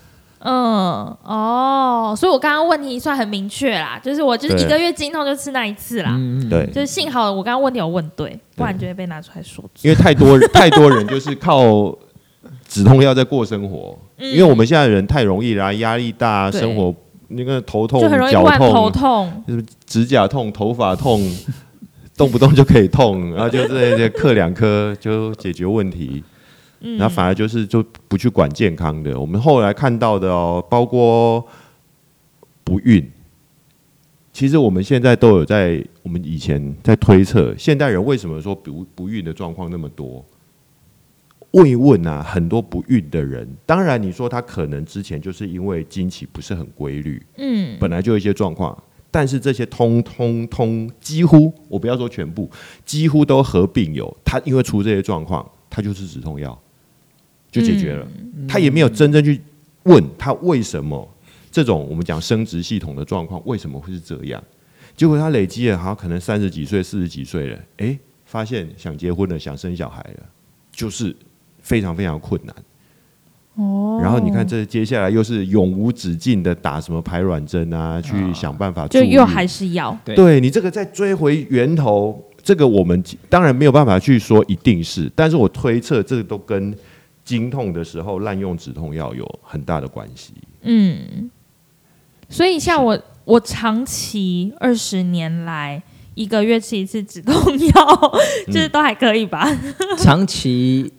[0.52, 6.16] 哦，所以我刚刚问题算很明确啦，就是我就是一个月经痛就吃那一次啦，
[6.50, 9.64] 对，就是幸好我刚刚问题有问对，不然就会被拿出来说。
[9.82, 11.96] 因为太多太多人就是靠
[12.68, 16.94] 止痛药在过生活，因为我们现在人太容易啦，压力大，生活
[17.30, 19.44] 那个头痛、脚痛、头痛、
[19.88, 21.20] 指甲痛、头发痛，
[22.16, 26.24] 动不动就可以痛，然后就这些嗑两颗就解决问题，
[26.80, 29.20] 然后反而就是就不去管健康的。
[29.20, 31.46] 我们后来看到的哦，包括
[32.64, 33.12] 不孕，
[34.34, 40.26] 其实我们现在都有在，我们以前在推测现代人为什么说不不孕的状况那么多。
[41.52, 48.78] 问一问啊，很多不孕的人，当然你说他可能之前就是因为经期不是很规律，嗯，本来就有一些状况，
[49.10, 52.52] 但是这些通通通几乎，我不要说全部，
[52.84, 56.62] 几乎都合并有他因为出这些状况，他就是止痛药
[57.60, 58.08] 就解决了，
[58.48, 59.42] 他也没有真正去
[59.84, 61.08] 问他为什么
[61.52, 64.44] 这种我们讲生殖系统的状况为什么会是这样，
[64.96, 70.24] 结果他累积了，好像可能三十几岁、四十几岁了，哎，发现想结婚了，想生小孩了，
[70.72, 71.16] 就是。
[71.66, 72.56] 非常非常困难，
[73.56, 74.00] 哦。
[74.00, 79.98] 然后你看，这接下来又是永无止境的打什么排卵针啊，去想办法，就又还是要。
[80.06, 80.40] 对。
[80.40, 86.72] 你这个再追回源头，这个我们当然没有办法去说一定是，但是我推测这个都跟
[87.26, 90.34] 经痛的时候滥用止痛药有很大的关系。
[90.62, 91.30] 嗯，
[92.30, 95.84] 所以像我，我长期二十年来
[96.14, 98.12] 一个月吃一次止痛药，
[98.48, 99.52] 就是都还可以吧？
[99.98, 100.94] 长期。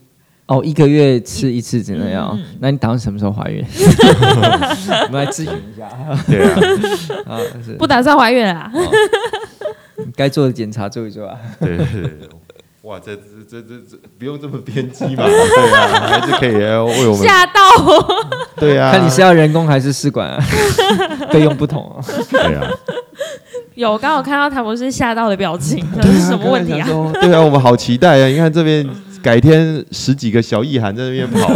[0.49, 3.65] 哦，一个月吃一次止痛药，那你打算什么时候怀孕？
[3.67, 5.89] 我们来咨询一下。
[6.25, 6.45] 对
[7.27, 7.37] 啊，
[7.81, 8.71] 不打算怀孕啊？
[10.15, 11.37] 该做的检查做一做啊。
[11.59, 12.29] 对对对，
[12.87, 15.25] 哇，这这这这这不用这么偏激嘛？
[15.27, 17.61] 对啊，还是可以为我们 吓到。
[18.57, 20.41] 对啊，看你是要人工还是试管啊？
[21.33, 21.99] 费用不同啊。
[22.31, 22.71] 对啊。
[23.75, 26.87] 有，刚好看到谭博士吓到的表情，这是什么问题啊？
[27.21, 28.27] 对啊，我们好期待啊！
[28.29, 28.89] 你看这边。
[29.23, 31.53] 改天十几个小意涵在那边跑，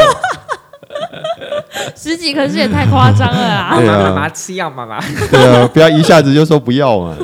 [1.95, 3.77] 十几可是也太夸张了啊！
[3.79, 4.99] 对啊，妈妈吃药，妈妈。
[5.31, 7.17] 对啊，不要一下子就说不要嘛。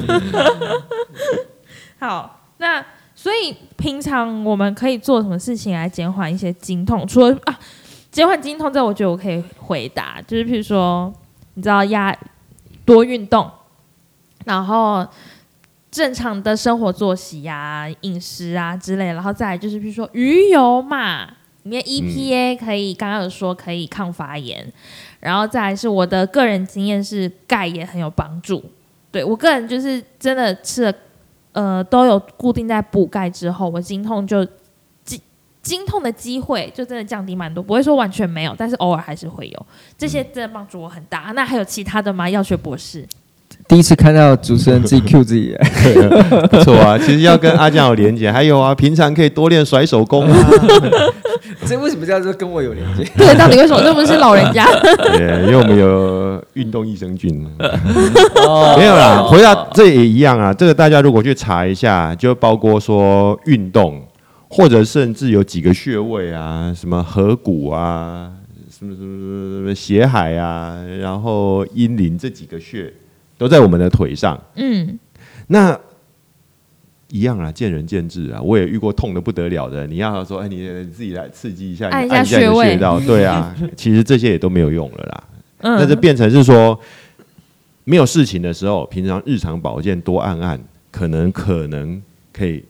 [1.98, 2.84] 好，那
[3.26, 7.04] 所以平常我们可以做什么事情来减缓一些经痛？
[7.08, 7.58] 除了啊，
[8.12, 11.12] 减缓经痛，这我觉得我可以回答，就是譬如说，
[11.54, 12.16] 你知道压
[12.84, 13.50] 多运动，
[14.44, 15.04] 然后。
[15.88, 21.24] 正常的生活作息呀、饮食啊之类，然后再来就是，譬如说鱼油嘛，
[21.62, 24.70] 里面 EPA 可以，刚刚有说可以抗发炎，
[25.20, 28.62] 然后再来是我的个人经验是钙也很有帮助。
[29.10, 30.92] 对我个人就是真的吃了，
[31.56, 34.44] 呃，都有固定在补钙之后，我经痛就
[35.02, 35.18] 经
[35.62, 39.66] 经痛的机会就真的降低蛮多，不会说完全没有，但是偶尔还是会有。
[39.96, 41.32] 这些真的帮助我很大。
[41.34, 42.28] 那还有其他的吗？
[42.28, 43.08] 药学博士？
[43.68, 45.56] 第一次看到主持人自己 Q 自己，
[46.50, 46.96] 不错啊！
[46.98, 50.50] 其实要跟阿酱有连接，还有啊，平常可以多练甩手功啊。
[51.66, 53.04] 这为什么叫做跟我有连接？
[53.18, 53.82] 对，到底为什么？
[53.82, 54.66] 这不是老人家？
[54.98, 57.44] 对，因为我们有运动益生菌。
[58.78, 60.54] 没有啦，回到这也一样啊。
[60.54, 64.00] 这个大家如果去查一下，就包括说运动，
[64.48, 68.30] 或者甚至有几个穴位啊，什么合谷啊。
[68.78, 72.92] 什么什么什么血海啊，然后阴陵这几个穴
[73.38, 74.40] 都在我们的腿上。
[74.54, 74.98] 嗯，
[75.48, 75.78] 那
[77.08, 78.40] 一样啊，见仁见智啊。
[78.40, 85.24] 我也遇过痛的不得了的，你要说哎，你自己来刺激一下，按一下穴位， 对啊，其实这些也都没有用了啦。
[85.58, 86.78] 嗯那就变成是说，
[87.84, 92.64] 没有事情的时候，平常日常保健多按按，可能可能可以。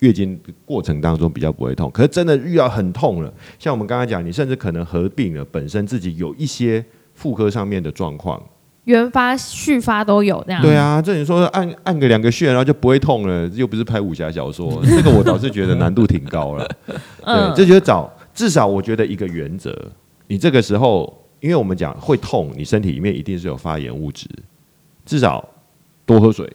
[0.00, 6.82] 月经过程当中比较不会痛，可是真的遇到很痛了，像我们刚刚讲，你甚至可能合并了本身自己有一些
[7.14, 8.42] 妇科上面的状况，
[8.84, 10.62] 原发、续发都有这样。
[10.62, 16.68] 对啊，这你说按按个两个穴，然后就不会痛了，又不是拍武侠小说， 这个我倒是觉得难度挺高了。
[16.86, 19.76] 对，这就是找至少我觉得一个原则，
[20.26, 24.26] 你这个时候，因为我们讲会痛，你身体里面一定是有发炎物质，
[25.04, 25.46] 至少
[26.06, 26.50] 多喝水，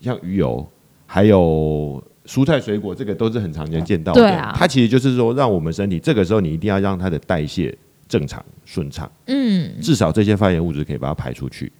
[0.00, 0.66] 像鱼油，
[1.06, 2.02] 还有。
[2.24, 7.76] 蔬菜水果这个都是很常见见到的，它其实就是说，让我们身体这个时候你一定要让它的代谢
[8.12, 11.72] 正常顺畅，嗯，至少这些发炎物质可以把它排出去。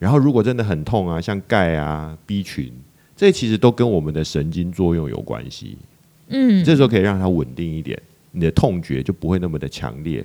[0.00, 2.72] 然后如果真的很痛啊，像钙啊、B 群，
[3.14, 5.78] 这其实都跟我们的神经作用有关系，
[6.26, 7.96] 嗯，这时候可以让它稳定一点，
[8.32, 10.24] 你的痛觉就不会那么的强烈。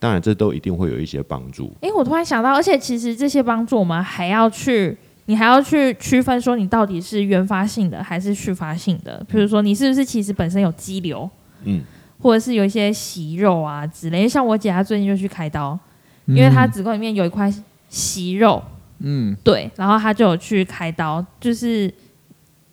[0.00, 1.72] 当然，这都一定会有一些帮助。
[1.80, 4.96] 哎，我突然想到，而且其实这些帮助我们还要去。
[5.26, 11.30] 你还要去区分说你到底是原发性的还是续发性的，比如说你是不是其实本身有肌瘤，
[11.62, 11.80] 嗯，
[12.20, 14.28] 或者是有一些息肉啊之类。
[14.28, 15.78] 像我姐她最近就去开刀，
[16.26, 17.52] 因为她子宫里面有一块
[17.88, 18.62] 息肉，
[19.00, 21.24] 嗯，对，然后她就有去开刀。
[21.40, 21.92] 就是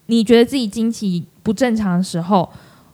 [0.07, 2.49] 你觉得自己经期不正常的时候，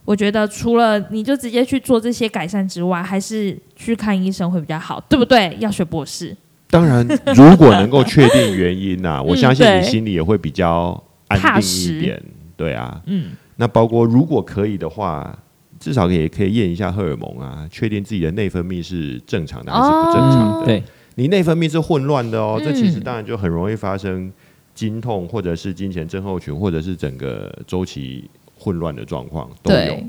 [0.06, 5.56] 我觉得除了你就直接去做这些改善之外，还是去看医生会比较好，对不对？
[5.60, 6.36] 要学博士。
[6.70, 12.22] 当然，如果能够确定原因呐，我相信你心里也会比较安定一点。
[12.58, 13.32] 对啊，嗯。
[13.56, 15.38] 那包括如果可以的话，
[15.80, 20.66] 至少也可以验一下荷尔蒙啊，确定自己的内分泌是正常的还是不正常的。
[20.66, 20.84] 对，
[21.16, 24.32] 你内分泌是混乱的哦，这其实当然就很容易发生
[24.74, 28.30] 经痛，或者是金钱症候群，或者是整个周期。
[28.60, 30.02] 混乱的状况都有，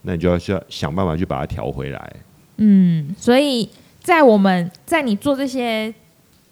[0.00, 2.16] 那你就要需要想办法去把它调回来。
[2.56, 3.68] 嗯，所以
[4.00, 5.94] 在我们在你做这些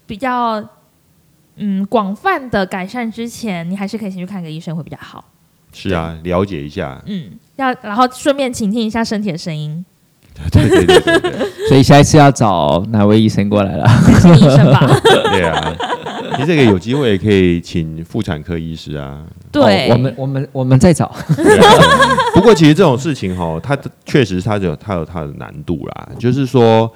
[0.07, 0.63] 比较
[1.55, 5.25] 嗯广泛的改善之前，你还是可以先去看个医生会比较好。
[5.73, 7.03] 是啊，了解一下。
[7.07, 9.85] 嗯，要然后顺便倾听一下身体的声音。
[10.53, 11.33] 对对对对对。
[11.69, 13.87] 所以下一次要找哪位医生过来了？
[14.37, 14.87] 医生吧。
[15.33, 15.77] 对啊。
[16.35, 19.25] 其实这个有机会也可以请妇产科医师啊。
[19.51, 21.15] 对，我们我们我们再找。
[22.35, 26.09] 不过其实这种事情哈，它确实它有它有它的难度啦。
[26.19, 26.93] 就是说，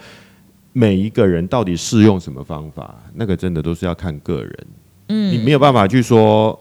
[0.75, 4.66] 每一个人到底适用什么方法，那个真的都是要看个人。
[5.09, 6.59] 嗯，你没有办法去说，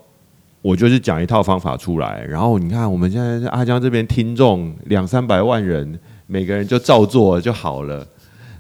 [0.61, 8.05] 我就是讲一套方法出来，然后你看我们现在阿江这边听众两三百万人，每个人就照做就好了。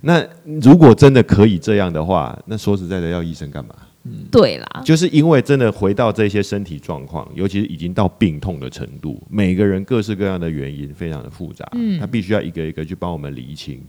[0.01, 0.25] 那
[0.61, 3.75] 如果真的可以这样的话，那说实在的，要医生干嘛？
[4.31, 13.81] 对啦，就是因为真的回到这些身体状况，尤其是已经到病痛的程度，每个人各式各样的原因非常的复杂，嗯，他必须要一个一个去帮我们理清。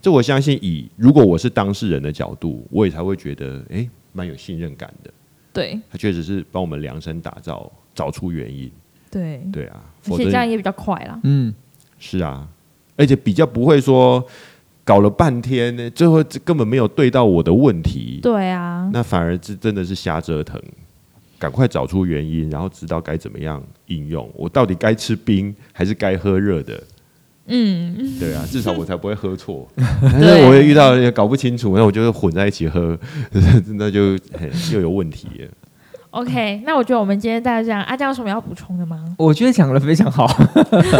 [0.00, 5.10] 这我相信，以如果我是当事人的角度，我也才会觉得，哎，蛮有信任感的。
[5.52, 8.70] 对，他确实是帮我们量身打造，找出原因。
[9.10, 9.80] 对，对啊，
[10.10, 11.18] 而且这样也比较快啦。
[11.24, 11.54] 嗯，
[11.98, 12.48] 是啊，
[12.96, 14.24] 而且比较不会说。
[14.82, 18.18] 搞了半天呢，最后根本没有对到我的问题。
[18.20, 20.60] 对啊，那反而是真的是瞎折腾。
[21.38, 24.28] 赶快找出原因，然后知道该怎么样应用。
[24.34, 26.82] 我到底该吃冰还是该喝热的？
[27.50, 29.68] 嗯，对啊， 至少我才不会喝错。
[29.76, 32.96] 但是我也遇到也搞不清楚，那我就混在一起喝，
[33.74, 34.12] 那就
[34.72, 35.28] 又有问题。
[36.10, 39.04] OK，那我觉得我们今天大家这样，阿江有什么要补充的吗？
[39.16, 40.26] 我觉得讲的非常好，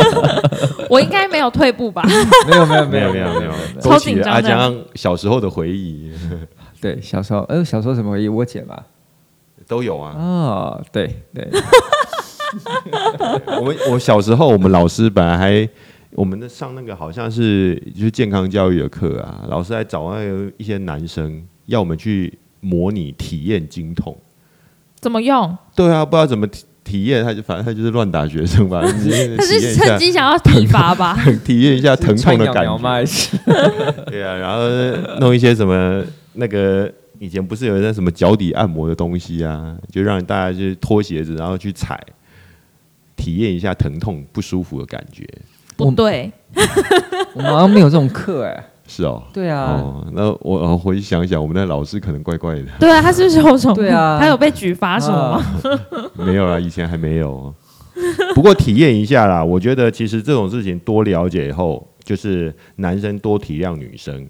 [0.89, 2.05] 我应该没有退步吧？
[2.49, 6.13] 没有没有没有没有没有，超紧张阿江小时候的回忆，
[6.81, 8.29] 对，小时候，呃，小时候什么回忆？
[8.29, 8.85] 我姐吧，
[9.67, 10.15] 都有啊。
[10.17, 11.49] 哦，对对。
[13.61, 15.69] 我们我小时候，我们老师本来还，
[16.13, 24.17] 我们的上那个好像是就是健康教育的课啊，老师还找那个一些男生要我们去模拟体验经痛。
[25.01, 25.57] 怎么用？
[25.75, 28.83] 对啊，不知道怎么体体验，他就反正他就是乱打学生吧。
[28.85, 31.17] 他是趁机想要体罚吧？
[31.45, 33.07] 体验一下疼痛的感觉。
[34.11, 34.69] 对啊，然后
[35.21, 41.99] 弄一些什么那个以前不是有那什么脚底按摩的东西啊，就让大家去脱鞋子，然后去踩，
[43.15, 45.25] 体验一下疼痛不舒服的感觉。
[45.85, 46.33] 不对，
[47.35, 48.67] 我们好像没有这种课哎。
[48.87, 52.65] 是哦，对啊，哦，那我回去想想，我们的老师可能怪怪的。
[52.81, 53.75] 对啊，他是不是有什么？
[53.75, 55.81] 对啊，他有被举发什么吗？
[56.27, 57.55] 没有啦，以前还没有。
[58.35, 64.29] 不过体验一下啦，我觉得其实这种事情多了解以后，就是男生多体谅女生，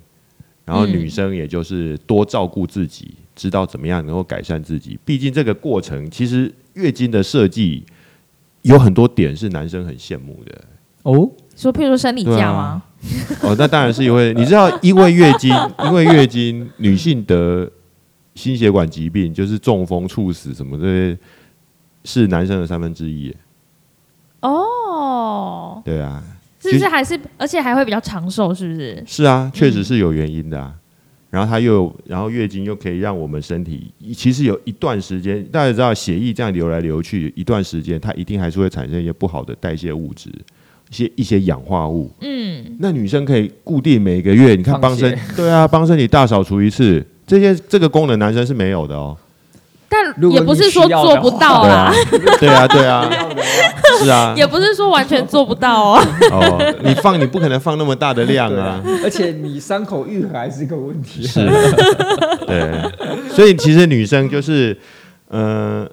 [0.66, 4.98] 然后女生也就是多照顾自己，知道怎么样能够改善自己。
[5.06, 7.82] 毕竟这个过程，其实月经的设计
[8.60, 10.60] 有很多点是男生很羡慕的
[11.02, 11.30] 哦。
[11.56, 12.82] 说，譬如说生理假吗？
[13.42, 17.70] 哦，那当然是因为 你知道，因为月经， 因为月经，女性得
[18.34, 21.18] 心血管疾病，就是中风、猝死什么这些，
[22.04, 23.34] 是男生的三分之一。
[24.40, 26.22] 哦，对啊，
[26.62, 29.04] 是不是还是，而且还会比较长寿，是不是？
[29.06, 30.74] 是啊，确实是有原因的啊。
[31.28, 40.32] 然后它又，然后月经又可以让我们身体，其实有一段时间，大家知道，血液这样流来流去一段时间，它一定还是会产生一些不好的代谢物质。
[40.90, 49.16] 一些一些氧化物，嗯，那女生可以固定每个月，你看帮身，对啊，帮身体大扫除一次，这些这个功能男生是没有的哦。
[49.88, 51.92] 但也不是说做不到啊，
[52.38, 53.10] 对啊，对啊，
[54.02, 56.06] 是啊，也不是说完全做不到哦。
[56.30, 61.24] 哦，你放你不可能放那么大的量啊，而且你伤口愈合还是个问题。
[61.24, 61.44] 是，
[62.46, 62.70] 对，
[63.30, 64.76] 所以其实女生就是，
[65.28, 65.88] 呃。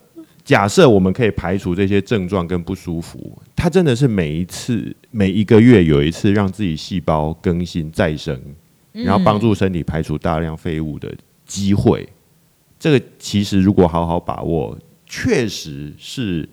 [0.47, 8.41] 假设我们可以排除这些症状跟不舒服，它真的是每一次每一个月有一次让自己细胞更新再生，
[8.93, 11.13] 然后帮助身体排除大量废物的
[11.45, 12.07] 机会。
[12.79, 16.47] 这个其实如果好好把握，确实是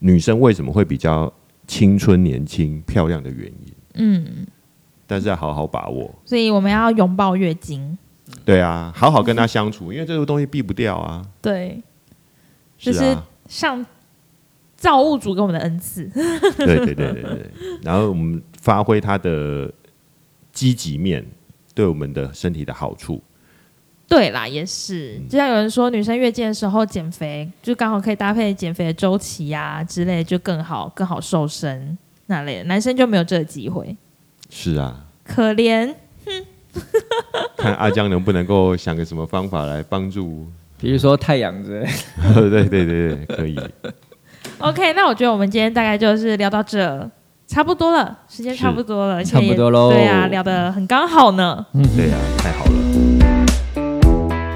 [0.00, 1.32] 女生为什么会比较
[1.66, 3.72] 青春年轻漂亮的原因。
[3.94, 4.46] 嗯，
[5.06, 7.96] 但是要好好把握，所以我们要拥抱月经。
[8.44, 11.24] 对啊，好好跟她相处，因为这个东西避不掉啊。
[11.40, 11.82] 对，
[12.76, 13.16] 就是。
[13.48, 13.84] 上
[14.76, 16.04] 造物主给我们的恩赐。
[16.56, 17.50] 对对对对对，
[17.82, 19.68] 然后我们发挥它的
[20.52, 21.26] 积极面，
[21.74, 23.20] 对我们的身体的好处。
[24.06, 32.62] 对啦，也是，就像有人说，女生月经的时候减肥，就刚好可以搭配减肥的周期呀之类，就更好更好瘦身那类。
[32.62, 33.94] 男生就没有这个机会。
[34.48, 35.94] 是啊，可怜。
[37.56, 40.46] 看阿江能不能够想个什么方法来帮助，
[40.80, 41.86] 比如说太阳之类。
[42.34, 43.58] 对对对对，可以。
[44.58, 47.08] OK，那我觉得我们今天大概就是聊到这，
[47.46, 49.90] 差不多了，时间差不多了，差不多喽。
[49.90, 51.64] 对啊，聊得很刚好呢。
[51.74, 52.72] 嗯，对啊，太好了。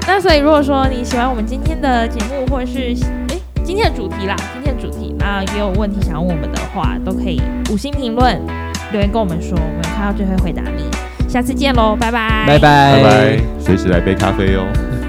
[0.05, 2.93] 那所以，如果说你喜欢我们今天的节目，或者是
[3.29, 8.39] 哎今天的主题啦，今天的主题，那也有问题想要问我们的话，都可以五星评论
[8.91, 10.83] 留言跟我们说，我们看到就会回答你。
[11.29, 15.02] 下次见喽，拜拜，拜拜，拜拜，随时来杯咖啡哦。